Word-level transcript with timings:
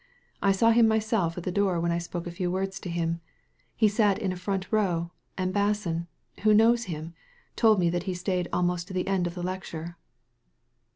I 0.41 0.51
saw 0.51 0.71
him 0.71 0.87
myself 0.87 1.37
at 1.37 1.43
the 1.43 1.51
door, 1.51 1.79
when 1.79 1.91
I 1.91 1.99
spoke 1.99 2.25
a 2.25 2.31
few 2.31 2.49
words 2.49 2.79
to 2.79 2.89
him. 2.89 3.21
He 3.75 3.87
sat 3.87 4.17
in 4.17 4.31
a 4.31 4.35
front 4.35 4.71
row, 4.71 5.11
and 5.37 5.53
Basson— 5.53 6.07
^who 6.39 6.55
knows 6.55 6.85
him— 6.85 7.13
told 7.55 7.79
me 7.79 7.87
that 7.91 8.03
he 8.09 8.15
stayed 8.15 8.47
almost 8.51 8.87
to 8.87 8.95
the 8.95 9.07
end 9.07 9.27
of 9.27 9.35
the 9.35 9.43
lecture. 9.43 9.97